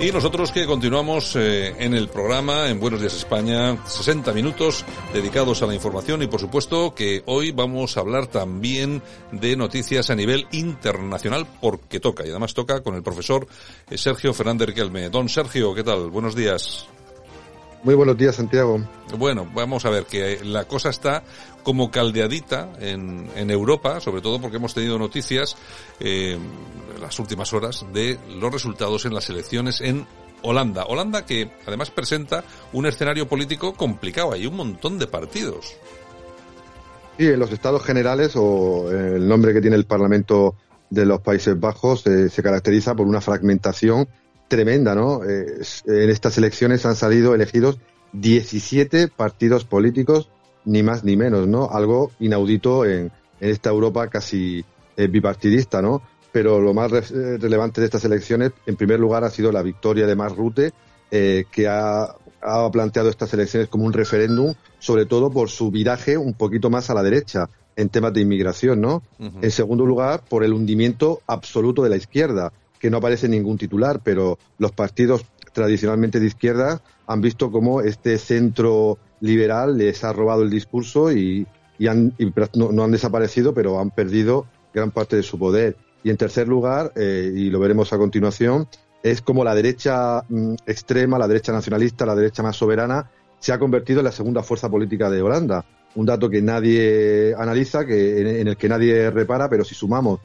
Y 0.00 0.12
nosotros 0.12 0.52
que 0.52 0.64
continuamos 0.64 1.36
eh, 1.36 1.74
en 1.78 1.92
el 1.92 2.08
programa 2.08 2.70
en 2.70 2.80
Buenos 2.80 3.00
Días 3.00 3.14
España, 3.14 3.76
60 3.84 4.32
minutos 4.32 4.84
dedicados 5.12 5.60
a 5.60 5.66
la 5.66 5.74
información 5.74 6.22
y 6.22 6.28
por 6.28 6.40
supuesto 6.40 6.94
que 6.94 7.22
hoy 7.26 7.50
vamos 7.50 7.96
a 7.96 8.00
hablar 8.00 8.28
también 8.28 9.02
de 9.32 9.54
noticias 9.54 10.08
a 10.08 10.14
nivel 10.14 10.46
internacional 10.52 11.46
porque 11.60 12.00
toca 12.00 12.24
y 12.24 12.30
además 12.30 12.54
toca 12.54 12.80
con 12.80 12.94
el 12.94 13.02
profesor 13.02 13.48
eh, 13.90 13.98
Sergio 13.98 14.32
Fernández 14.32 14.72
Kelme. 14.72 15.10
Don 15.10 15.28
Sergio, 15.28 15.74
¿qué 15.74 15.82
tal? 15.82 16.10
Buenos 16.10 16.34
días. 16.34 16.88
Muy 17.84 17.94
buenos 17.94 18.16
días, 18.16 18.34
Santiago. 18.34 18.80
Bueno, 19.16 19.48
vamos 19.54 19.84
a 19.84 19.90
ver 19.90 20.04
que 20.04 20.40
la 20.44 20.64
cosa 20.64 20.90
está 20.90 21.22
como 21.62 21.90
caldeadita 21.90 22.70
en, 22.80 23.28
en 23.36 23.50
Europa, 23.50 24.00
sobre 24.00 24.20
todo 24.20 24.40
porque 24.40 24.56
hemos 24.56 24.74
tenido 24.74 24.98
noticias 24.98 25.56
eh, 26.00 26.38
en 26.94 27.00
las 27.00 27.18
últimas 27.18 27.52
horas 27.52 27.86
de 27.92 28.18
los 28.40 28.52
resultados 28.52 29.04
en 29.04 29.14
las 29.14 29.30
elecciones 29.30 29.80
en 29.80 30.06
Holanda. 30.42 30.86
Holanda 30.86 31.24
que 31.24 31.50
además 31.66 31.90
presenta 31.90 32.44
un 32.72 32.86
escenario 32.86 33.28
político 33.28 33.74
complicado. 33.74 34.32
Hay 34.32 34.46
un 34.46 34.56
montón 34.56 34.98
de 34.98 35.06
partidos. 35.06 35.76
Sí, 37.16 37.26
en 37.26 37.38
los 37.38 37.52
estados 37.52 37.84
generales 37.84 38.32
o 38.34 38.90
el 38.90 39.26
nombre 39.28 39.52
que 39.52 39.60
tiene 39.60 39.76
el 39.76 39.86
Parlamento 39.86 40.56
de 40.90 41.04
los 41.04 41.20
Países 41.20 41.58
Bajos 41.58 42.06
eh, 42.06 42.28
se 42.28 42.42
caracteriza 42.42 42.94
por 42.94 43.06
una 43.06 43.20
fragmentación 43.20 44.08
tremenda, 44.48 44.94
¿no? 44.94 45.22
Eh, 45.24 45.60
en 45.86 46.10
estas 46.10 46.38
elecciones 46.38 46.84
han 46.86 46.96
salido 46.96 47.34
elegidos 47.34 47.78
17 48.12 49.08
partidos 49.08 49.64
políticos, 49.64 50.30
ni 50.64 50.82
más 50.82 51.04
ni 51.04 51.16
menos, 51.16 51.46
¿no? 51.46 51.70
Algo 51.70 52.10
inaudito 52.18 52.84
en, 52.84 53.12
en 53.40 53.50
esta 53.50 53.70
Europa 53.70 54.08
casi 54.08 54.64
eh, 54.96 55.06
bipartidista, 55.06 55.80
¿no? 55.82 56.02
Pero 56.32 56.60
lo 56.60 56.74
más 56.74 56.90
re 56.90 57.38
relevante 57.38 57.80
de 57.80 57.86
estas 57.86 58.04
elecciones, 58.04 58.52
en 58.66 58.76
primer 58.76 58.98
lugar, 58.98 59.24
ha 59.24 59.30
sido 59.30 59.52
la 59.52 59.62
victoria 59.62 60.06
de 60.06 60.16
Mark 60.16 60.34
Rutte, 60.36 60.72
eh, 61.10 61.44
que 61.50 61.68
ha, 61.68 62.14
ha 62.42 62.70
planteado 62.70 63.08
estas 63.08 63.32
elecciones 63.32 63.68
como 63.68 63.84
un 63.84 63.92
referéndum, 63.92 64.54
sobre 64.78 65.06
todo 65.06 65.30
por 65.30 65.50
su 65.50 65.70
viraje 65.70 66.16
un 66.18 66.34
poquito 66.34 66.70
más 66.70 66.90
a 66.90 66.94
la 66.94 67.02
derecha 67.02 67.48
en 67.76 67.88
temas 67.88 68.12
de 68.12 68.20
inmigración, 68.20 68.80
¿no? 68.80 69.02
Uh 69.18 69.26
-huh. 69.26 69.38
En 69.42 69.50
segundo 69.50 69.86
lugar, 69.86 70.22
por 70.28 70.44
el 70.44 70.52
hundimiento 70.52 71.20
absoluto 71.26 71.82
de 71.82 71.90
la 71.90 71.96
izquierda 71.96 72.52
que 72.78 72.90
no 72.90 72.98
aparece 72.98 73.28
ningún 73.28 73.58
titular, 73.58 74.00
pero 74.02 74.38
los 74.58 74.72
partidos 74.72 75.24
tradicionalmente 75.52 76.20
de 76.20 76.26
izquierda 76.26 76.80
han 77.06 77.20
visto 77.20 77.50
cómo 77.50 77.80
este 77.80 78.18
centro 78.18 78.98
liberal 79.20 79.76
les 79.78 80.04
ha 80.04 80.12
robado 80.12 80.42
el 80.42 80.50
discurso 80.50 81.12
y, 81.12 81.46
han, 81.88 82.12
y 82.18 82.32
no, 82.54 82.84
han 82.84 82.90
desaparecido, 82.90 83.54
pero 83.54 83.80
han 83.80 83.90
perdido 83.90 84.46
gran 84.72 84.90
parte 84.90 85.16
de 85.16 85.22
su 85.22 85.38
poder. 85.38 85.76
Y 86.04 86.10
en 86.10 86.16
tercer 86.16 86.46
lugar, 86.46 86.92
eh, 86.94 87.32
y 87.34 87.50
lo 87.50 87.58
veremos 87.58 87.92
a 87.92 87.98
continuación, 87.98 88.68
es 89.02 89.20
como 89.22 89.44
la 89.44 89.54
derecha 89.54 90.22
mm, 90.28 90.54
extrema, 90.66 91.18
la 91.18 91.28
derecha 91.28 91.52
nacionalista, 91.52 92.06
la 92.06 92.14
derecha 92.14 92.42
más 92.42 92.56
soberana, 92.56 93.10
se 93.40 93.52
ha 93.52 93.58
convertido 93.58 94.00
en 94.00 94.04
la 94.04 94.12
segunda 94.12 94.42
fuerza 94.42 94.68
política 94.68 95.10
de 95.10 95.22
Holanda. 95.22 95.64
Un 95.94 96.06
dato 96.06 96.28
que 96.28 96.42
nadie 96.42 97.34
analiza, 97.36 97.84
que 97.84 98.20
en, 98.20 98.26
en 98.26 98.48
el 98.48 98.56
que 98.56 98.68
nadie 98.68 99.10
repara, 99.10 99.48
pero 99.48 99.64
si 99.64 99.74
sumamos 99.74 100.20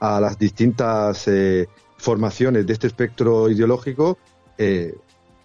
a 0.00 0.20
las 0.20 0.38
distintas 0.38 1.26
eh, 1.28 1.68
formaciones 1.96 2.66
de 2.66 2.72
este 2.72 2.86
espectro 2.86 3.50
ideológico 3.50 4.18
eh, 4.58 4.94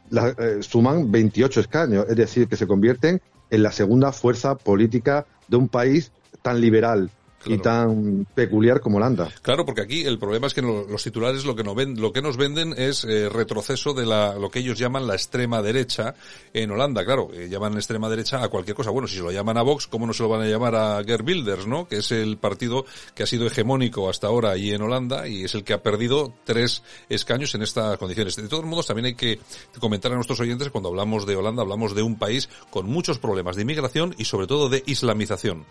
la, 0.09 0.29
eh, 0.29 0.57
suman 0.61 1.11
28 1.11 1.61
escaños, 1.61 2.05
es 2.09 2.15
decir, 2.15 2.47
que 2.47 2.57
se 2.57 2.67
convierten 2.67 3.21
en 3.49 3.63
la 3.63 3.71
segunda 3.71 4.11
fuerza 4.11 4.55
política 4.55 5.25
de 5.47 5.57
un 5.57 5.69
país 5.69 6.11
tan 6.41 6.59
liberal, 6.59 7.09
Claro. 7.43 7.55
y 7.55 7.57
tan 7.57 8.27
peculiar 8.35 8.81
como 8.81 8.97
Holanda. 8.97 9.29
Claro, 9.41 9.65
porque 9.65 9.81
aquí 9.81 10.03
el 10.03 10.19
problema 10.19 10.47
es 10.47 10.53
que 10.53 10.61
los 10.61 11.03
titulares 11.03 11.43
lo 11.43 11.55
que, 11.55 11.63
no 11.63 11.73
ven, 11.73 11.99
lo 11.99 12.13
que 12.13 12.21
nos 12.21 12.37
venden 12.37 12.73
es 12.77 13.03
eh, 13.03 13.29
retroceso 13.29 13.93
de 13.93 14.05
la, 14.05 14.35
lo 14.35 14.51
que 14.51 14.59
ellos 14.59 14.77
llaman 14.77 15.07
la 15.07 15.15
extrema 15.15 15.61
derecha 15.61 16.13
en 16.53 16.69
Holanda. 16.69 17.03
Claro, 17.03 17.29
eh, 17.33 17.49
llaman 17.49 17.73
extrema 17.73 18.09
derecha 18.09 18.43
a 18.43 18.49
cualquier 18.49 18.75
cosa. 18.75 18.91
Bueno, 18.91 19.07
si 19.07 19.15
se 19.15 19.21
lo 19.21 19.31
llaman 19.31 19.57
a 19.57 19.63
Vox, 19.63 19.87
¿cómo 19.87 20.05
no 20.05 20.13
se 20.13 20.23
lo 20.23 20.29
van 20.29 20.41
a 20.41 20.45
llamar 20.45 20.75
a 20.75 21.03
Geert 21.03 21.27
Wilders, 21.27 21.65
no? 21.65 21.87
Que 21.87 21.97
es 21.97 22.11
el 22.11 22.37
partido 22.37 22.85
que 23.15 23.23
ha 23.23 23.27
sido 23.27 23.47
hegemónico 23.47 24.09
hasta 24.09 24.27
ahora 24.27 24.51
ahí 24.51 24.71
en 24.71 24.81
Holanda 24.81 25.27
y 25.27 25.43
es 25.43 25.55
el 25.55 25.63
que 25.63 25.73
ha 25.73 25.81
perdido 25.81 26.33
tres 26.43 26.83
escaños 27.09 27.55
en 27.55 27.63
estas 27.63 27.97
condiciones. 27.97 28.35
De 28.35 28.47
todos 28.47 28.65
modos, 28.65 28.87
también 28.87 29.07
hay 29.07 29.15
que 29.15 29.39
comentar 29.79 30.11
a 30.11 30.15
nuestros 30.15 30.39
oyentes 30.39 30.69
cuando 30.69 30.89
hablamos 30.89 31.25
de 31.25 31.35
Holanda, 31.35 31.63
hablamos 31.63 31.95
de 31.95 32.03
un 32.03 32.17
país 32.17 32.49
con 32.69 32.85
muchos 32.85 33.19
problemas 33.19 33.55
de 33.55 33.63
inmigración 33.63 34.13
y 34.17 34.25
sobre 34.25 34.47
todo 34.47 34.69
de 34.69 34.83
islamización. 34.85 35.65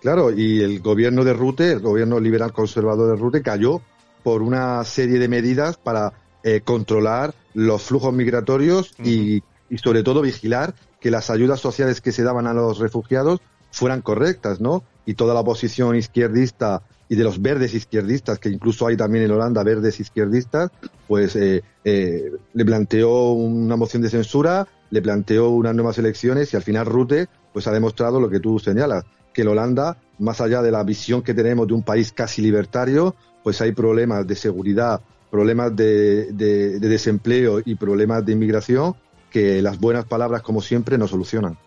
Claro, 0.00 0.30
y 0.30 0.60
el 0.60 0.80
gobierno 0.80 1.24
de 1.24 1.32
Rute, 1.32 1.72
el 1.72 1.80
gobierno 1.80 2.20
liberal 2.20 2.52
conservador 2.52 3.10
de 3.10 3.20
Rute, 3.20 3.42
cayó 3.42 3.80
por 4.22 4.42
una 4.42 4.84
serie 4.84 5.18
de 5.18 5.28
medidas 5.28 5.76
para 5.76 6.12
eh, 6.42 6.60
controlar 6.62 7.34
los 7.54 7.82
flujos 7.82 8.12
migratorios 8.12 8.92
uh 8.98 9.02
-huh. 9.02 9.06
y, 9.06 9.42
y, 9.70 9.78
sobre 9.78 10.02
todo, 10.02 10.22
vigilar 10.22 10.74
que 11.00 11.10
las 11.10 11.30
ayudas 11.30 11.60
sociales 11.60 12.00
que 12.00 12.12
se 12.12 12.22
daban 12.22 12.46
a 12.46 12.54
los 12.54 12.78
refugiados 12.78 13.40
fueran 13.70 14.02
correctas, 14.02 14.60
¿no? 14.60 14.84
Y 15.06 15.14
toda 15.14 15.34
la 15.34 15.40
oposición 15.40 15.96
izquierdista 15.96 16.82
y 17.08 17.16
de 17.16 17.24
los 17.24 17.40
verdes 17.40 17.74
izquierdistas, 17.74 18.38
que 18.38 18.48
incluso 18.48 18.86
hay 18.86 18.96
también 18.96 19.24
en 19.24 19.30
Holanda 19.30 19.62
verdes 19.62 20.00
izquierdistas, 20.00 20.70
pues 21.06 21.36
eh, 21.36 21.62
eh, 21.84 22.32
le 22.52 22.64
planteó 22.64 23.32
una 23.32 23.76
moción 23.76 24.02
de 24.02 24.10
censura, 24.10 24.66
le 24.90 25.02
planteó 25.02 25.50
unas 25.50 25.74
nuevas 25.74 25.98
elecciones 25.98 26.52
y 26.52 26.56
al 26.56 26.62
final 26.62 26.86
Rute 26.86 27.28
pues 27.52 27.66
ha 27.66 27.72
demostrado 27.72 28.20
lo 28.20 28.28
que 28.28 28.40
tú 28.40 28.58
señalas, 28.58 29.04
que 29.36 29.42
en 29.42 29.48
Holanda, 29.48 29.98
más 30.18 30.40
allá 30.40 30.62
de 30.62 30.70
la 30.70 30.82
visión 30.82 31.20
que 31.20 31.34
tenemos 31.34 31.66
de 31.68 31.74
un 31.74 31.82
país 31.82 32.10
casi 32.10 32.40
libertario, 32.40 33.14
pues 33.44 33.60
hay 33.60 33.72
problemas 33.72 34.26
de 34.26 34.34
seguridad, 34.34 35.02
problemas 35.30 35.76
de, 35.76 36.32
de, 36.32 36.80
de 36.80 36.88
desempleo 36.88 37.60
y 37.62 37.74
problemas 37.74 38.24
de 38.24 38.32
inmigración 38.32 38.96
que 39.30 39.60
las 39.60 39.78
buenas 39.78 40.06
palabras, 40.06 40.40
como 40.40 40.62
siempre, 40.62 40.96
no 40.96 41.06
solucionan. 41.06 41.58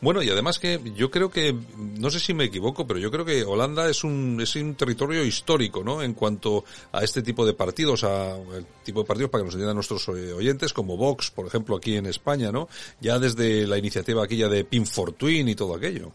Bueno, 0.00 0.22
y 0.22 0.30
además 0.30 0.58
que 0.58 0.80
yo 0.96 1.10
creo 1.10 1.30
que, 1.30 1.54
no 1.98 2.08
sé 2.08 2.20
si 2.20 2.32
me 2.32 2.44
equivoco, 2.44 2.86
pero 2.86 2.98
yo 2.98 3.10
creo 3.10 3.26
que 3.26 3.44
Holanda 3.44 3.90
es 3.90 4.04
un, 4.04 4.38
es 4.40 4.56
un 4.56 4.74
territorio 4.74 5.22
histórico, 5.22 5.84
¿no? 5.84 6.02
En 6.02 6.14
cuanto 6.14 6.64
a 6.92 7.04
este 7.04 7.20
tipo 7.20 7.44
de 7.44 7.52
partidos, 7.52 8.04
a 8.04 8.38
el 8.38 8.64
tipo 8.82 9.02
de 9.02 9.06
partidos 9.06 9.30
para 9.30 9.42
que 9.42 9.46
nos 9.46 9.54
entiendan 9.54 9.76
nuestros 9.76 10.08
oyentes, 10.08 10.72
como 10.72 10.96
Vox, 10.96 11.30
por 11.30 11.46
ejemplo, 11.46 11.76
aquí 11.76 11.96
en 11.96 12.06
España, 12.06 12.50
¿no? 12.50 12.68
Ya 13.02 13.18
desde 13.18 13.66
la 13.66 13.76
iniciativa 13.76 14.24
aquella 14.24 14.48
de 14.48 14.64
Pin 14.64 14.86
Fortuyn 14.86 15.46
y 15.50 15.54
todo 15.54 15.74
aquello. 15.74 16.12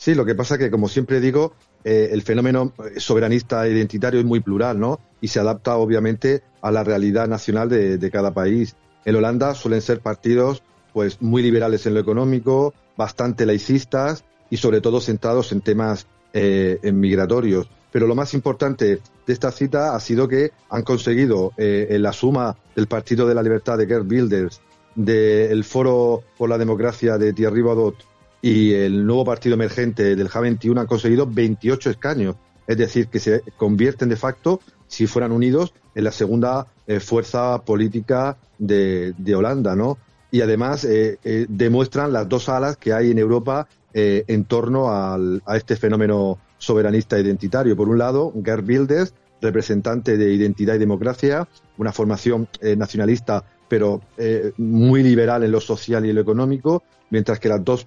Sí, 0.00 0.14
lo 0.14 0.24
que 0.24 0.34
pasa 0.34 0.56
que, 0.56 0.70
como 0.70 0.88
siempre 0.88 1.20
digo, 1.20 1.52
eh, 1.84 2.08
el 2.12 2.22
fenómeno 2.22 2.72
soberanista 2.96 3.68
identitario 3.68 4.18
es 4.18 4.24
muy 4.24 4.40
plural, 4.40 4.80
¿no? 4.80 4.98
Y 5.20 5.28
se 5.28 5.40
adapta, 5.40 5.76
obviamente, 5.76 6.42
a 6.62 6.70
la 6.70 6.82
realidad 6.82 7.28
nacional 7.28 7.68
de, 7.68 8.10
cada 8.10 8.32
país. 8.32 8.76
En 9.04 9.16
Holanda 9.16 9.54
suelen 9.54 9.82
ser 9.82 10.00
partidos, 10.00 10.62
pues, 10.94 11.20
muy 11.20 11.42
liberales 11.42 11.84
en 11.84 11.92
lo 11.92 12.00
económico, 12.00 12.72
bastante 12.96 13.44
laicistas 13.44 14.24
y, 14.48 14.56
sobre 14.56 14.80
todo, 14.80 15.02
centrados 15.02 15.52
en 15.52 15.60
temas 15.60 16.06
eh, 16.32 16.78
migratorios. 16.94 17.68
Pero 17.92 18.06
lo 18.06 18.14
más 18.14 18.32
importante 18.32 19.00
de 19.26 19.32
esta 19.34 19.52
cita 19.52 19.94
ha 19.94 20.00
sido 20.00 20.28
que 20.28 20.52
han 20.70 20.82
conseguido, 20.82 21.52
eh, 21.58 21.88
en 21.90 22.00
la 22.00 22.14
suma 22.14 22.56
del 22.74 22.86
Partido 22.86 23.28
de 23.28 23.34
la 23.34 23.42
Libertad 23.42 23.76
de 23.76 23.86
Gerd 23.86 24.10
Wilders, 24.10 24.62
del 24.94 25.62
Foro 25.62 26.22
por 26.38 26.48
la 26.48 26.56
Democracia 26.56 27.18
de 27.18 27.34
Thierry 27.34 27.60
Baudot 27.60 27.96
y 28.42 28.72
el 28.72 29.06
nuevo 29.06 29.24
partido 29.24 29.54
emergente 29.54 30.16
del 30.16 30.28
G21 30.28 30.80
han 30.80 30.86
conseguido 30.86 31.26
28 31.26 31.90
escaños, 31.90 32.36
es 32.66 32.76
decir, 32.76 33.08
que 33.08 33.18
se 33.18 33.42
convierten 33.56 34.08
de 34.08 34.16
facto, 34.16 34.60
si 34.86 35.06
fueran 35.06 35.32
unidos, 35.32 35.74
en 35.94 36.04
la 36.04 36.12
segunda 36.12 36.66
eh, 36.86 37.00
fuerza 37.00 37.62
política 37.64 38.36
de, 38.58 39.12
de, 39.18 39.34
Holanda, 39.34 39.74
¿no? 39.74 39.98
Y 40.30 40.40
además 40.40 40.84
eh, 40.84 41.18
eh, 41.24 41.46
demuestran 41.48 42.12
las 42.12 42.28
dos 42.28 42.48
alas 42.48 42.76
que 42.76 42.92
hay 42.92 43.10
en 43.10 43.18
Europa 43.18 43.66
eh, 43.92 44.24
en 44.28 44.44
torno 44.44 44.90
al, 44.92 45.42
a 45.46 45.56
este 45.56 45.76
fenómeno 45.76 46.38
soberanista 46.58 47.18
identitario. 47.18 47.76
Por 47.76 47.88
un 47.88 47.98
lado, 47.98 48.32
Gerd 48.44 48.68
Wilders, 48.68 49.14
representante 49.40 50.16
de 50.16 50.32
Identidad 50.32 50.76
y 50.76 50.78
Democracia, 50.78 51.48
una 51.76 51.92
formación 51.92 52.48
nacionalista 52.76 53.44
pero 53.70 54.00
eh, 54.18 54.52
muy 54.58 55.02
liberal 55.04 55.44
en 55.44 55.52
lo 55.52 55.60
social 55.60 56.04
y 56.04 56.10
en 56.10 56.16
lo 56.16 56.20
económico, 56.20 56.82
mientras 57.08 57.38
que 57.38 57.48
las 57.48 57.64
dos 57.64 57.84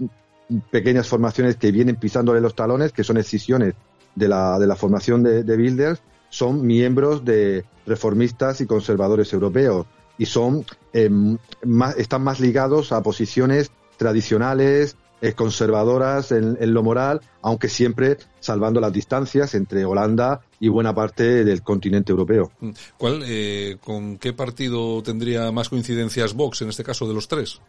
pequeñas 0.70 1.08
formaciones 1.08 1.56
que 1.56 1.72
vienen 1.72 1.96
pisándole 1.96 2.42
los 2.42 2.56
talones, 2.56 2.92
que 2.92 3.04
son 3.04 3.18
excisiones 3.18 3.74
de 4.16 4.28
la, 4.28 4.60
de 4.60 4.68
la 4.68 4.76
formación 4.76 5.24
de, 5.24 5.44
de 5.44 5.56
Wilders, 5.56 6.02
son 6.30 6.66
miembros 6.66 7.24
de 7.24 7.66
reformistas 7.86 8.62
y 8.62 8.66
conservadores 8.66 9.32
europeos 9.34 9.86
y 10.18 10.26
son 10.26 10.66
eh, 10.94 11.10
más, 11.64 11.98
están 11.98 12.24
más 12.24 12.40
ligados 12.40 12.92
a 12.92 13.02
posiciones 13.02 13.72
tradicionales, 13.98 14.96
eh, 15.22 15.34
conservadoras 15.34 16.32
en, 16.32 16.58
en, 16.60 16.74
lo 16.74 16.84
moral, 16.84 17.22
aunque 17.42 17.70
siempre 17.70 18.18
salvando 18.40 18.82
las 18.82 18.92
distancias 18.92 19.56
entre 19.56 19.86
Holanda 19.86 20.42
y 20.60 20.68
buena 20.68 20.94
parte 20.94 21.46
del 21.46 21.62
continente 21.62 22.12
europeo. 22.12 22.52
¿Cuál, 22.98 23.24
eh, 23.26 23.78
¿Con 23.84 24.18
qué 24.18 24.34
partido 24.34 25.02
tendría 25.02 25.52
más 25.52 25.70
coincidencias 25.70 26.34
Vox 26.34 26.62
en 26.62 26.70
este 26.70 26.84
caso 26.84 27.08
de 27.08 27.14
los 27.14 27.28
tres? 27.28 27.62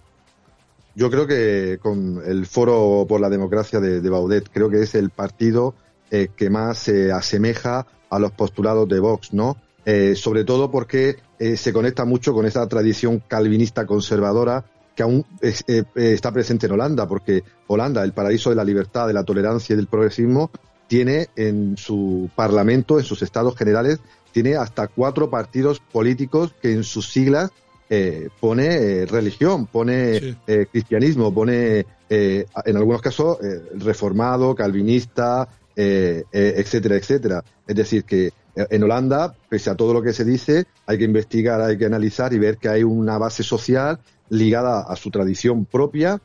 Yo 0.97 1.11
creo 1.11 1.27
que 1.27 1.79
con 1.83 2.23
el 2.25 2.47
Foro 2.47 3.05
por 3.09 3.21
la 3.21 3.29
Democracia 3.29 3.81
de, 3.81 4.09
Baudet, 4.09 4.49
creo 4.53 4.71
que 4.71 4.83
es 4.83 4.95
el 4.95 5.11
partido 5.11 5.75
eh, 6.11 6.29
que 6.37 6.51
más 6.51 6.79
se 6.79 7.11
asemeja 7.11 7.87
a 8.11 8.19
los 8.21 8.31
postulados 8.33 8.89
de 8.89 9.01
Vox, 9.01 9.33
¿no? 9.33 9.57
Eh, 9.85 10.15
sobre 10.15 10.45
todo 10.45 10.71
porque 10.71 11.17
eh, 11.39 11.57
se 11.57 11.73
conecta 11.73 12.05
mucho 12.05 12.33
con 12.33 12.47
esa 12.47 12.67
tradición 12.69 13.23
calvinista 13.27 13.87
conservadora 13.87 14.65
que 14.95 15.03
aún 15.03 15.27
está 15.41 16.31
presente 16.31 16.67
en 16.67 16.73
Holanda, 16.73 17.09
porque 17.09 17.43
Holanda, 17.67 18.05
el 18.05 18.13
paraíso 18.13 18.51
de 18.51 18.57
la 18.57 18.63
libertad, 18.63 19.09
de 19.09 19.13
la 19.13 19.25
tolerancia 19.25 19.73
y 19.73 19.77
del 19.77 19.89
progresismo, 19.89 20.53
tiene 20.87 21.31
en 21.35 21.77
su 21.77 22.31
parlamento, 22.37 23.01
en 23.01 23.05
sus 23.05 23.21
estados 23.23 23.57
generales, 23.57 23.99
tiene 24.31 24.55
hasta 24.55 24.87
cuatro 24.87 25.31
partidos 25.31 25.81
políticos 25.81 26.55
que 26.63 26.73
en 26.73 26.85
sus 26.85 27.11
siglas 27.11 27.51
eh, 27.91 28.31
pone 28.41 28.67
eh, 28.67 29.07
religión, 29.07 29.67
pone 29.67 30.39
eh, 30.47 30.67
cristianismo, 30.71 31.33
pone 31.35 31.85
en 32.09 32.77
algunos 32.77 33.03
casos 33.03 33.39
reformado, 33.75 34.55
calvinista, 34.55 35.49
etcétera, 35.75 36.95
etcétera. 36.95 37.45
Es 37.67 37.75
decir, 37.75 38.05
que 38.05 38.31
en 38.55 38.85
Holanda, 38.85 39.35
pese 39.49 39.71
a 39.71 39.75
todo 39.75 39.93
lo 39.93 40.01
que 40.01 40.13
se 40.13 40.25
dice, 40.25 40.67
hay 40.87 40.99
que 40.99 41.05
investigar, 41.05 41.61
hay 41.61 41.77
que 41.77 41.87
analizar 41.87 42.33
y 42.33 42.39
ver 42.39 42.59
que 42.59 42.69
hay 42.69 42.85
una 42.85 43.19
base 43.19 43.43
social 43.43 43.99
ligada 44.29 44.83
a 44.83 44.95
su 44.95 45.11
tradición 45.11 45.65
propia, 45.65 46.21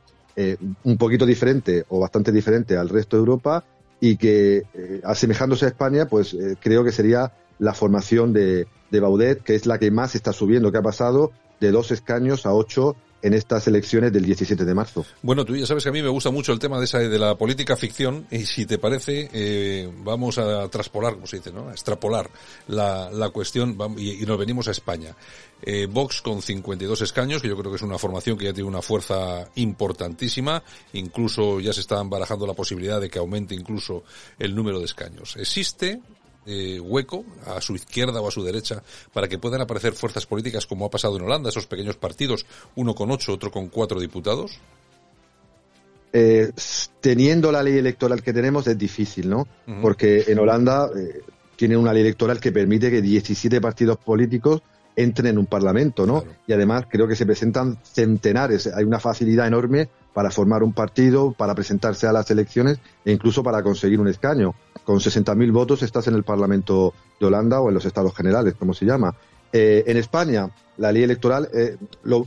un 0.84 0.98
poquito 0.98 1.26
diferente 1.26 1.86
o 1.90 2.00
bastante 2.00 2.32
diferente 2.32 2.78
al 2.78 2.90
resto 2.90 3.18
de 3.18 3.22
Europa 3.22 3.64
y 4.00 4.18
que, 4.18 4.66
asemejándose 5.04 5.66
a 5.66 5.70
España, 5.70 6.08
pues 6.08 6.38
creo 6.60 6.84
que 6.84 6.92
sería 6.92 7.32
la 7.58 7.74
formación 7.74 8.32
de, 8.32 8.68
de 8.92 9.00
Baudet, 9.00 9.42
que 9.42 9.56
es 9.56 9.66
la 9.66 9.80
que 9.80 9.90
más 9.90 10.14
está 10.14 10.34
subiendo, 10.34 10.72
que 10.72 10.78
ha 10.78 10.84
pasado 10.84 11.32
de 11.60 11.72
dos 11.72 11.92
escaños 11.92 12.46
a 12.46 12.54
ocho 12.54 12.96
en 13.22 13.34
estas 13.34 13.68
elecciones 13.68 14.14
del 14.14 14.26
17 14.26 14.64
de 14.64 14.74
marzo. 14.74 15.06
Bueno, 15.22 15.44
tú 15.46 15.56
ya 15.56 15.66
sabes 15.66 15.84
que 15.84 15.90
a 15.90 15.92
mí 15.92 16.02
me 16.02 16.10
gusta 16.10 16.32
mucho 16.32 16.54
el 16.54 16.60
tema 16.60 16.80
de 16.80 16.86
esa 16.86 17.00
de 17.00 17.20
la 17.20 17.36
política 17.36 17.76
ficción 17.76 18.26
y 18.32 18.46
si 18.46 18.66
te 18.66 18.78
parece 18.78 19.30
eh, 19.34 19.92
vamos 20.04 20.38
a 20.38 20.68
traspolar, 20.70 21.16
como 21.16 21.28
se 21.28 21.38
dice, 21.38 21.52
¿no? 21.52 21.70
A 21.70 21.72
extrapolar 21.72 22.30
la, 22.68 23.10
la 23.12 23.30
cuestión 23.30 23.78
y, 23.98 24.26
nos 24.26 24.38
venimos 24.38 24.68
a 24.68 24.72
España. 24.72 25.16
Eh, 25.62 25.88
Vox 25.88 26.22
con 26.22 26.42
52 26.42 27.02
escaños, 27.02 27.42
que 27.42 27.50
yo 27.50 27.58
creo 27.58 27.72
que 27.72 27.76
es 27.76 27.82
una 27.82 27.98
formación 27.98 28.38
que 28.38 28.46
ya 28.46 28.54
tiene 28.54 28.70
una 28.70 28.82
fuerza 28.82 29.50
importantísima, 29.56 30.64
incluso 30.94 31.60
ya 31.60 31.74
se 31.74 31.82
están 31.82 32.10
barajando 32.10 32.48
la 32.48 32.54
posibilidad 32.54 33.02
de 33.02 33.10
que 33.10 33.20
aumente 33.20 33.54
incluso 33.54 34.04
el 34.38 34.56
número 34.56 34.80
de 34.80 34.86
escaños. 34.86 35.36
Existe 35.36 36.00
eh, 36.52 36.80
hueco 36.80 37.24
a 37.46 37.62
su 37.62 37.76
izquierda 37.76 38.22
o 38.22 38.28
a 38.28 38.32
su 38.32 38.44
derecha 38.44 38.82
para 39.14 39.28
que 39.28 39.38
puedan 39.38 39.62
aparecer 39.62 39.94
fuerzas 39.94 40.26
políticas 40.26 40.66
como 40.66 40.86
ha 40.86 40.90
pasado 40.90 41.16
en 41.18 41.22
Holanda, 41.22 41.50
esos 41.50 41.68
pequeños 41.68 41.96
partidos, 41.96 42.48
uno 42.76 42.96
con 42.96 43.12
ocho, 43.12 43.34
otro 43.34 43.52
con 43.52 43.68
cuatro 43.68 44.00
diputados? 44.00 44.60
Eh, 46.12 46.52
teniendo 47.00 47.52
la 47.52 47.62
ley 47.62 47.78
electoral 47.78 48.24
que 48.24 48.34
tenemos 48.34 48.66
es 48.66 48.76
difícil, 48.80 49.30
¿no? 49.30 49.48
Porque 49.80 50.26
en 50.28 50.40
Holanda 50.40 50.90
eh, 50.98 51.22
tiene 51.56 51.78
una 51.78 51.94
ley 51.94 52.02
electoral 52.02 52.40
que 52.40 52.52
permite 52.52 52.90
que 52.90 53.00
17 53.00 53.62
partidos 53.62 53.98
políticos 53.98 54.64
entren 54.96 55.28
en 55.28 55.38
un 55.38 55.46
parlamento, 55.46 56.08
¿no? 56.08 56.24
Y 56.48 56.54
además 56.54 56.86
creo 56.90 57.08
que 57.08 57.16
se 57.16 57.28
presentan 57.28 57.78
centenares, 57.84 58.66
hay 58.66 58.86
una 58.86 59.00
facilidad 59.00 59.46
enorme 59.46 59.88
para 60.14 60.32
formar 60.32 60.64
un 60.64 60.74
partido, 60.74 61.32
para 61.32 61.56
presentarse 61.56 62.08
a 62.08 62.12
las 62.12 62.30
elecciones 62.32 62.80
e 63.06 63.12
incluso 63.12 63.44
para 63.44 63.64
conseguir 63.64 64.00
un 64.00 64.08
escaño 64.08 64.56
con 64.90 64.98
60.000 64.98 65.52
votos 65.52 65.84
estás 65.84 66.08
en 66.08 66.16
el 66.16 66.24
Parlamento 66.24 66.96
de 67.20 67.28
Holanda 67.28 67.62
o 67.62 67.68
en 67.68 67.76
los 67.76 67.86
Estados 67.86 68.16
Generales, 68.16 68.56
como 68.58 68.74
se 68.74 68.86
llama. 68.86 69.16
Eh, 69.54 69.84
en 69.86 69.98
España, 69.98 70.50
la 70.78 70.92
ley 70.92 71.04
electoral 71.04 71.48
eh, 71.54 71.78
lo, 72.02 72.26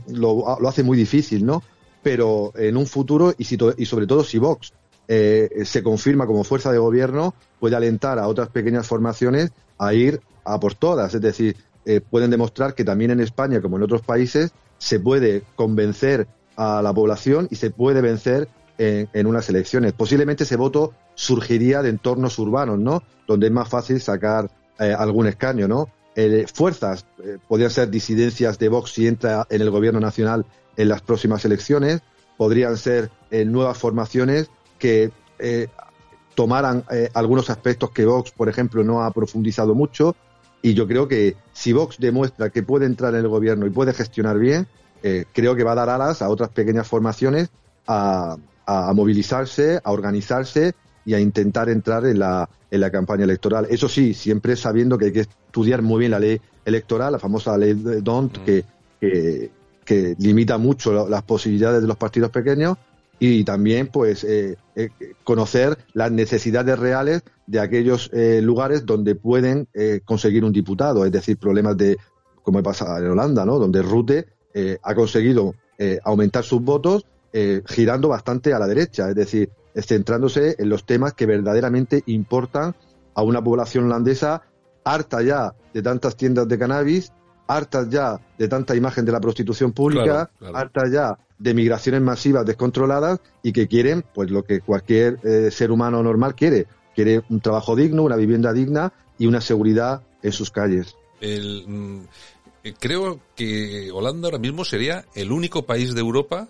hace 0.65 0.81
muy 0.81 0.97
difícil, 0.97 1.45
¿no? 1.45 1.61
Pero 2.01 2.53
en 2.55 2.77
un 2.77 2.85
futuro, 2.85 3.33
y, 3.37 3.43
si 3.43 3.57
y 3.77 3.85
sobre 3.85 4.07
todo 4.07 4.23
si 4.23 4.37
Vox 4.37 4.71
eh, 5.09 5.63
se 5.65 5.83
confirma 5.83 6.25
como 6.25 6.45
fuerza 6.45 6.71
de 6.71 6.77
gobierno, 6.77 7.33
puede 7.59 7.75
alentar 7.75 8.17
a 8.17 8.29
otras 8.29 8.47
pequeñas 8.47 8.87
formaciones 8.87 9.51
a 9.77 9.93
ir 9.93 10.21
a 10.45 10.57
por 10.57 10.73
todas. 10.73 11.13
Es 11.13 11.21
decir, 11.21 11.57
pueden 12.09 12.31
demostrar 12.31 12.75
que 12.75 12.85
también 12.85 13.11
en 13.11 13.19
España, 13.19 13.59
como 13.61 13.75
en 13.75 13.83
otros 13.83 14.03
países, 14.03 14.53
se 14.77 15.01
puede 15.01 15.43
convencer 15.57 16.29
a 16.55 16.81
la 16.81 16.93
población 16.93 17.47
y 17.49 17.55
se 17.55 17.71
puede 17.71 18.01
vencer 18.01 18.47
en, 18.77 19.27
unas 19.27 19.49
elecciones. 19.49 19.93
Posiblemente 19.93 20.43
ese 20.43 20.55
voto 20.55 20.93
surgiría 21.15 21.81
de 21.81 21.89
entornos 21.89 22.37
urbanos, 22.39 22.79
¿no? 22.79 23.03
Donde 23.27 23.47
es 23.47 23.53
más 23.53 23.69
fácil 23.69 24.01
sacar 24.01 24.49
eh, 24.79 24.93
algún 24.97 25.27
escaño, 25.27 25.67
¿no? 25.67 25.89
Eh, 26.15 26.45
fuerzas, 26.51 27.05
eh, 27.23 27.37
podrían 27.47 27.71
ser 27.71 27.89
disidencias 27.89 28.59
de 28.59 28.69
Vox 28.69 28.91
si 28.91 29.07
entra 29.07 29.47
en 29.49 29.61
el 29.61 29.69
gobierno 29.69 29.99
nacional 29.99 30.45
en 30.77 30.89
las 30.89 31.01
próximas 31.01 31.45
elecciones, 31.45 32.01
podrían 32.37 32.77
ser 32.77 33.11
nuevas 33.45 33.77
formaciones 33.77 34.49
que 34.79 35.11
tomaran 36.33 36.83
algunos 37.13 37.49
aspectos 37.51 37.91
que 37.91 38.05
Vox, 38.05 38.31
por 38.31 38.49
ejemplo, 38.49 38.83
no 38.83 39.03
ha 39.03 39.11
profundizado 39.11 39.75
mucho. 39.75 40.15
Y 40.63 40.73
yo 40.73 40.87
creo 40.87 41.07
que 41.07 41.35
si 41.51 41.73
Vox 41.73 41.97
demuestra 41.99 42.49
que 42.49 42.63
puede 42.63 42.87
entrar 42.87 43.13
en 43.13 43.19
el 43.19 43.27
gobierno 43.27 43.67
y 43.67 43.69
puede 43.69 43.93
gestionar 43.93 44.39
bien, 44.39 44.67
creo 45.33 45.55
que 45.55 45.63
va 45.63 45.73
a 45.73 45.75
dar 45.75 45.89
alas 45.89 46.21
a 46.21 46.29
otras 46.29 46.49
pequeñas 46.49 46.87
formaciones 46.87 47.49
a, 47.87 48.37
a, 48.65 48.93
movilizarse, 48.93 49.79
a 49.83 49.91
organizarse 49.91 50.73
y 51.05 51.13
a 51.13 51.19
intentar 51.19 51.69
entrar 51.69 52.05
en 52.05 52.19
la, 52.19 52.49
en 52.71 52.81
la 52.81 52.89
campaña 52.89 53.23
electoral. 53.23 53.67
Eso 53.69 53.89
sí, 53.89 54.13
siempre 54.13 54.55
sabiendo 54.55 54.97
que 54.97 55.05
hay 55.05 55.11
que 55.11 55.21
estudiar 55.21 55.81
muy 55.81 55.99
bien 55.99 56.11
la 56.11 56.19
ley 56.19 56.39
electoral, 56.65 57.11
la 57.11 57.19
famosa 57.19 57.57
ley 57.57 57.73
de 57.73 58.01
DONT, 58.01 58.39
mm. 58.39 58.43
que, 58.43 59.51
que, 59.85 60.15
limita 60.17 60.57
mucho 60.57 61.07
las 61.09 61.23
posibilidades 61.23 61.81
de 61.81 61.87
los 61.87 61.97
partidos 61.97 62.31
pequeños 62.31 62.77
y 63.19 63.43
también 63.43 63.87
pues 63.87 64.23
eh, 64.23 64.57
eh, 64.75 64.89
conocer 65.23 65.77
las 65.93 66.11
necesidades 66.11 66.79
reales 66.79 67.21
de 67.45 67.59
aquellos 67.59 68.09
eh, 68.13 68.41
lugares 68.41 68.85
donde 68.85 69.15
pueden 69.15 69.67
conseguir 70.05 70.43
un 70.45 70.53
diputado, 70.53 71.05
es 71.05 71.11
decir, 71.11 71.37
problemas 71.37 71.77
de, 71.77 71.97
como 72.41 72.63
pasa 72.63 72.97
en 72.97 73.07
Holanda, 73.07 73.45
¿no? 73.45 73.59
donde 73.59 73.81
Rute 73.81 74.25
ha 74.81 74.95
conseguido 74.95 75.55
aumentar 76.03 76.43
sus 76.43 76.61
votos 76.61 77.05
eh, 77.35 77.63
girando 77.65 78.09
bastante 78.09 78.53
a 78.53 78.59
la 78.59 78.67
derecha, 78.67 79.09
es 79.09 79.15
decir, 79.15 79.49
centrándose 79.73 80.55
en 80.59 80.69
los 80.69 80.85
temas 80.85 81.13
que 81.13 81.25
verdaderamente 81.25 82.03
importan 82.05 82.75
a 83.15 83.23
una 83.23 83.43
población 83.43 83.85
holandesa 83.85 84.43
harta 84.83 85.23
ya 85.23 85.55
de 85.73 85.81
tantas 85.81 86.15
tiendas 86.15 86.47
de 86.47 86.59
cannabis, 86.59 87.11
harta 87.47 87.89
ya 87.89 88.21
de 88.37 88.47
tanta 88.47 88.75
imagen 88.75 89.03
de 89.03 89.13
la 89.13 89.19
prostitución 89.19 89.71
pública, 89.71 90.29
harta 90.53 90.83
ya 90.87 91.17
de 91.39 91.53
migraciones 91.55 92.01
masivas 92.01 92.45
descontroladas 92.45 93.19
y 93.41 93.51
que 93.51 93.67
quieren 93.67 94.05
pues 94.13 94.29
lo 94.29 94.43
que 94.43 94.61
cualquier 94.61 95.17
eh, 95.23 95.49
ser 95.49 95.71
humano 95.71 96.03
normal 96.03 96.35
quiere, 96.35 96.67
quiere 96.93 97.23
un 97.29 97.41
trabajo 97.41 97.75
digno, 97.75 98.03
una 98.03 98.15
vivienda 98.15 98.53
digna 98.53 98.93
y 99.17 99.25
una 99.25 99.41
seguridad 99.41 100.03
en 100.21 100.31
sus 100.31 100.51
calles. 100.51 100.95
Mm, 101.19 102.01
eh, 102.01 102.05
creo 102.71 103.19
que 103.35 103.91
Holanda 103.91 104.27
ahora 104.27 104.37
mismo 104.37 104.63
sería 104.63 105.05
el 105.15 105.31
único 105.31 105.65
país 105.65 105.93
de 105.93 105.99
Europa 105.99 106.47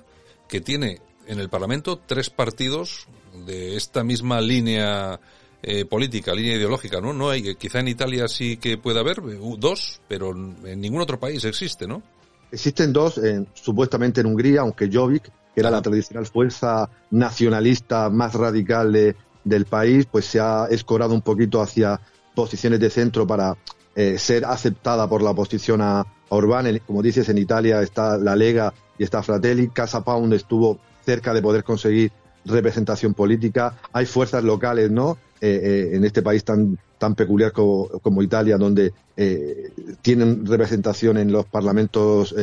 que 0.47 0.61
tiene 0.61 1.01
en 1.25 1.39
el 1.39 1.49
Parlamento 1.49 1.99
tres 2.05 2.29
partidos 2.29 3.07
de 3.45 3.75
esta 3.75 4.03
misma 4.03 4.39
línea 4.41 5.19
eh, 5.63 5.85
política, 5.85 6.33
línea 6.33 6.55
ideológica, 6.55 7.01
¿no? 7.01 7.13
No 7.13 7.29
hay, 7.29 7.55
quizá 7.55 7.79
en 7.79 7.87
Italia 7.87 8.27
sí 8.27 8.57
que 8.57 8.77
puede 8.77 8.99
haber 8.99 9.19
eh, 9.19 9.39
dos, 9.57 10.01
pero 10.07 10.31
en 10.31 10.81
ningún 10.81 11.01
otro 11.01 11.19
país 11.19 11.43
existe, 11.45 11.87
¿no? 11.87 12.03
Existen 12.51 12.93
dos, 12.93 13.19
supuestamente 13.53 14.21
en 14.21 14.27
Hungría, 14.27 14.61
aunque 14.61 14.87
Jobbik, 14.91 15.23
que 15.23 15.59
era 15.59 15.71
la 15.71 15.81
tradicional 15.81 16.27
fuerza 16.27 16.87
nacionalista 17.09 18.11
más 18.11 18.35
radical 18.35 19.15
del 19.43 19.65
país, 19.65 20.05
pues 20.05 20.25
se 20.25 20.39
ha 20.39 20.67
escorado 20.69 21.15
un 21.15 21.23
poquito 21.23 21.61
hacia 21.61 21.99
posiciones 22.35 22.79
de 22.79 22.91
centro 22.91 23.25
para 23.25 23.57
eh, 23.95 24.17
ser 24.17 24.45
aceptada 24.45 25.07
por 25.07 25.21
la 25.21 25.29
oposición 25.31 25.81
a, 25.81 25.99
a 25.99 26.05
Orbán. 26.29 26.79
Como 26.87 27.03
dices, 27.03 27.29
en 27.29 27.37
Italia 27.37 27.81
está 27.81 28.17
la 28.17 28.35
Lega 28.35 28.73
y 28.97 29.03
está 29.03 29.21
Fratelli. 29.21 29.67
Casa 29.67 30.03
Pound 30.03 30.33
estuvo 30.33 30.79
cerca 31.05 31.31
de 31.33 31.43
poder 31.43 31.63
conseguir 31.63 32.11
representación 32.45 33.13
política. 33.13 33.77
Hay 33.91 34.07
fuerzas 34.07 34.43
locales, 34.43 34.89
¿no? 34.89 35.17
Eh, 35.41 35.59
eh, 35.63 35.95
en 35.95 36.05
este 36.05 36.23
país 36.23 36.43
tan, 36.43 36.79
tan 36.97 37.13
peculiar 37.13 37.51
como, 37.51 38.21
Italia, 38.21 38.57
donde 38.57 38.93
tienen 40.01 40.45
representación 40.45 41.17
en 41.17 41.31
los 41.31 41.45
parlamentos 41.45 42.33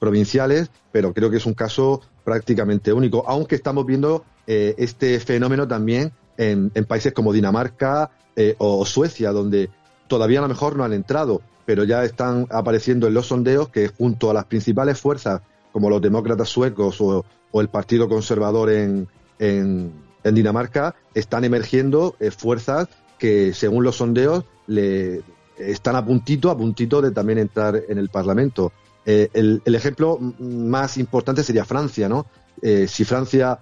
provinciales, 0.00 0.70
pero 0.90 1.12
creo 1.12 1.30
que 1.30 1.36
es 1.36 1.46
un 1.46 1.54
caso 1.54 2.00
prácticamente 2.24 2.92
único, 2.92 3.22
aunque 3.28 3.54
estamos 3.54 3.86
viendo 3.86 4.24
este 4.46 5.20
fenómeno 5.20 5.68
también 5.68 6.12
en 6.36 6.70
países 6.88 7.12
como 7.12 7.32
Dinamarca 7.32 8.10
o 8.58 8.84
Suecia, 8.84 9.30
donde 9.30 9.70
todavía 10.06 10.38
a 10.38 10.42
lo 10.42 10.48
mejor 10.48 10.76
no 10.76 10.84
han 10.84 10.92
entrado, 10.92 11.42
pero 11.64 11.84
ya 11.84 12.04
están 12.04 12.46
apareciendo 12.50 13.06
en 13.06 13.14
los 13.14 13.26
sondeos 13.26 13.68
que 13.68 13.88
junto 13.88 14.30
a 14.30 14.34
las 14.34 14.44
principales 14.44 15.00
fuerzas 15.00 15.42
como 15.76 15.90
los 15.90 16.00
demócratas 16.00 16.48
suecos 16.48 17.02
o, 17.02 17.22
el 17.52 17.68
Partido 17.68 18.08
Conservador 18.08 18.70
en, 18.70 19.08
en, 19.38 19.92
Dinamarca, 20.24 20.94
están 21.14 21.44
emergiendo 21.44 22.16
eh, 22.18 22.30
fuerzas 22.30 22.88
que, 23.18 23.52
según 23.52 23.84
los 23.84 23.96
sondeos, 23.96 24.44
le 24.66 25.22
están 25.58 25.96
a 25.96 26.04
puntito, 26.04 26.50
a 26.50 26.56
puntito 26.56 27.02
de 27.02 27.10
también 27.10 27.38
entrar 27.38 27.82
en 27.88 27.98
el 27.98 28.08
Parlamento. 28.08 28.72
Eh, 29.04 29.28
el, 29.34 29.62
ejemplo 29.66 30.18
más 30.18 30.96
importante 30.96 31.42
sería 31.42 31.64
Francia, 31.64 32.08
¿no? 32.08 32.26
Eh, 32.62 32.86
si 32.88 33.04
Francia 33.04 33.58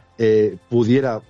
pudiera, 0.68 1.20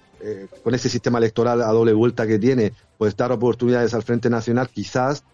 con 0.62 0.74
ese 0.74 0.88
sistema 0.88 1.18
electoral 1.18 1.62
a 1.62 1.68
doble 1.68 1.92
vuelta 1.92 2.26
que 2.26 2.38
tiene, 2.38 2.72
pues 2.98 3.16
dar 3.16 3.32
oportunidades 3.32 3.94
al 3.94 4.02
Frente 4.02 4.30
Nacional, 4.30 4.68
quizás 4.68 5.24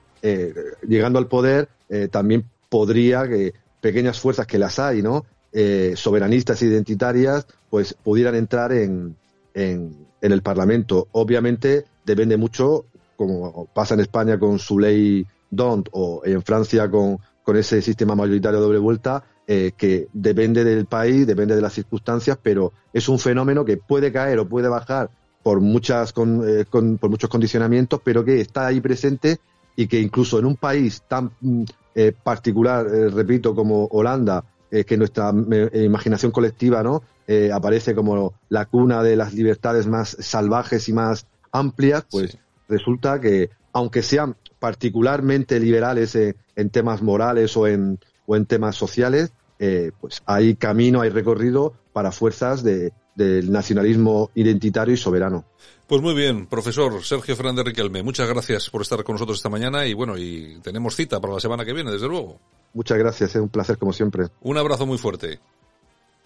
llegando 0.87 1.19
al 1.19 1.27
poder 1.27 1.69
también 2.11 2.45
podría 2.69 3.29
que 3.29 3.55
pequeñas 3.81 4.19
fuerzas 4.21 4.47
que 4.47 4.59
las 4.59 4.79
hay, 4.79 5.03
¿no? 5.03 5.25
soberanistas 5.95 6.63
identitarias, 6.63 7.47
pues 7.71 7.95
pudieran 7.95 8.35
entrar 8.35 8.73
en, 8.73 9.17
en, 9.55 10.07
en 10.21 10.33
el 10.33 10.43
Parlamento. 10.43 11.09
Obviamente 11.13 11.85
depende 12.05 12.37
mucho, 12.37 12.85
como 13.17 13.67
pasa 13.67 13.95
en 13.95 14.01
España 14.01 14.39
con 14.39 14.59
su 14.59 14.79
ley 14.79 15.27
DONT 15.51 15.89
o 15.93 16.23
en 16.25 16.43
Francia 16.43 16.91
con, 16.91 17.19
con 17.51 17.57
ese 17.57 17.83
sistema 17.83 18.15
mayoritario 18.15 18.61
de 18.61 18.65
doble 18.65 18.79
vuelta, 18.79 19.25
eh, 19.45 19.73
que 19.77 20.07
depende 20.13 20.63
del 20.63 20.87
país, 20.87 21.27
depende 21.27 21.57
de 21.57 21.61
las 21.61 21.73
circunstancias, 21.73 22.39
pero 22.41 22.73
es 22.93 23.09
un 23.09 23.19
fenómeno 23.19 23.65
que 23.65 23.77
puede 23.77 24.13
caer 24.13 24.39
o 24.39 24.49
puede 24.49 24.69
bajar 24.69 25.11
por, 25.43 25.61
muchas 25.61 26.15
eh, 26.17 26.65
por 26.71 27.11
muchos 27.11 27.29
condicionamientos, 27.29 28.01
pero 28.05 28.25
que 28.25 28.41
está 28.41 28.69
ahí 28.69 28.81
presente 28.81 29.41
y 29.75 29.89
que 29.89 29.99
incluso 29.99 30.39
en 30.39 30.45
un 30.45 30.55
país 30.55 31.03
tan 31.09 31.33
mm, 31.41 31.65
eh, 31.97 32.13
particular, 32.23 32.87
repito, 32.87 33.53
como 33.53 33.87
Holanda, 33.87 34.45
que 34.71 34.97
nuestra 34.97 35.35
imaginación 35.73 36.31
colectiva 36.31 36.85
no 36.85 37.03
aparece 37.53 37.97
como 37.97 38.35
la 38.49 38.67
cuna 38.67 39.03
de 39.03 39.17
las 39.17 39.35
libertades 39.35 39.89
más 39.89 40.17
salvajes 40.21 40.89
y 40.89 40.93
más 40.93 41.27
amplias, 41.51 42.07
pues 42.09 42.39
resulta 42.69 43.21
que, 43.21 43.51
aunque 43.73 44.03
sean 44.03 44.37
particularmente 44.59 45.59
liberales 45.59 46.15
en, 46.15 46.71
temas 46.71 47.03
morales 47.03 47.57
o 47.57 47.67
en, 47.67 47.99
o 48.27 48.37
en 48.37 48.47
temas 48.47 48.77
sociales, 48.77 49.33
eh, 49.59 49.93
pues 50.01 50.23
hay 50.27 50.55
camino, 50.57 51.01
hay 51.01 51.11
recorrido 51.11 51.75
para 51.93 52.13
fuerzas 52.13 52.63
de, 52.63 52.93
del 53.15 53.51
nacionalismo 53.51 54.31
identitario 54.35 54.95
y 54.95 54.97
soberano. 54.97 55.45
Pues 55.87 56.03
muy 56.03 56.15
bien, 56.15 56.47
profesor 56.47 57.03
Sergio 57.05 57.35
Fernández 57.35 57.65
Riquelme, 57.67 58.03
muchas 58.03 58.29
gracias 58.29 58.71
por 58.71 58.83
estar 58.83 59.03
con 59.03 59.15
nosotros 59.15 59.39
esta 59.39 59.49
mañana 59.49 59.87
y 59.87 59.95
bueno, 59.95 60.17
y 60.17 60.61
tenemos 60.63 60.95
cita 60.95 61.21
para 61.21 61.35
la 61.35 61.41
semana 61.41 61.65
que 61.65 61.73
viene, 61.73 61.91
desde 61.91 62.09
luego. 62.09 62.39
Muchas 62.73 62.99
gracias, 62.99 63.35
es 63.35 63.43
un 63.43 63.49
placer 63.49 63.77
como 63.77 63.93
siempre. 63.93 64.29
Un 64.43 64.57
abrazo 64.57 64.87
muy 64.87 64.99
fuerte. 64.99 65.41